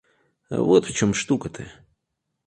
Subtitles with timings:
[0.49, 1.65] Вот в чем штука-то.